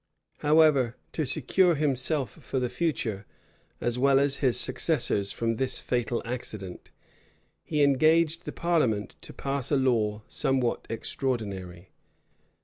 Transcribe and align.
However, 0.39 0.97
to 1.11 1.27
secure 1.27 1.75
himself 1.75 2.31
for 2.31 2.59
the 2.59 2.71
future, 2.71 3.27
as 3.79 3.99
well 3.99 4.19
as 4.19 4.37
his 4.37 4.59
successors, 4.59 5.31
from 5.31 5.57
this 5.57 5.79
fatal 5.79 6.23
accident, 6.25 6.89
he 7.63 7.83
engaged 7.83 8.45
the 8.45 8.51
parliament 8.51 9.13
to 9.21 9.31
pass 9.31 9.69
a 9.69 9.77
law 9.77 10.23
somewhat 10.27 10.87
extraordinary. 10.89 11.91